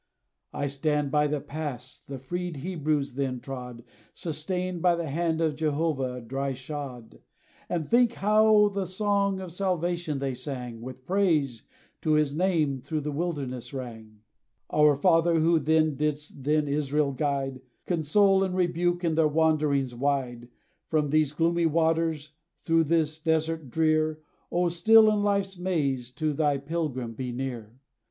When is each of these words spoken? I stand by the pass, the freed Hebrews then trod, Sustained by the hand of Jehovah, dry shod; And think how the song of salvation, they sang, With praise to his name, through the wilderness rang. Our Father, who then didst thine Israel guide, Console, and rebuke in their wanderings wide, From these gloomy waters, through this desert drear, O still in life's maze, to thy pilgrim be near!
I 0.51 0.65
stand 0.65 1.11
by 1.11 1.27
the 1.27 1.39
pass, 1.39 1.99
the 1.99 2.17
freed 2.17 2.57
Hebrews 2.57 3.13
then 3.13 3.39
trod, 3.39 3.83
Sustained 4.15 4.81
by 4.81 4.95
the 4.95 5.07
hand 5.07 5.41
of 5.41 5.55
Jehovah, 5.55 6.21
dry 6.21 6.53
shod; 6.53 7.19
And 7.69 7.87
think 7.87 8.13
how 8.13 8.69
the 8.69 8.87
song 8.87 9.39
of 9.39 9.51
salvation, 9.51 10.17
they 10.17 10.33
sang, 10.33 10.81
With 10.81 11.05
praise 11.05 11.67
to 12.01 12.13
his 12.13 12.35
name, 12.35 12.81
through 12.81 13.01
the 13.01 13.11
wilderness 13.11 13.75
rang. 13.75 14.21
Our 14.71 14.95
Father, 14.95 15.39
who 15.39 15.59
then 15.59 15.93
didst 15.97 16.43
thine 16.43 16.67
Israel 16.67 17.11
guide, 17.11 17.61
Console, 17.85 18.43
and 18.43 18.55
rebuke 18.55 19.03
in 19.03 19.13
their 19.13 19.27
wanderings 19.27 19.93
wide, 19.93 20.49
From 20.87 21.11
these 21.11 21.31
gloomy 21.31 21.67
waters, 21.67 22.31
through 22.65 22.85
this 22.85 23.19
desert 23.19 23.69
drear, 23.69 24.19
O 24.51 24.67
still 24.69 25.11
in 25.11 25.21
life's 25.21 25.59
maze, 25.59 26.09
to 26.13 26.33
thy 26.33 26.57
pilgrim 26.57 27.13
be 27.13 27.31
near! 27.31 27.77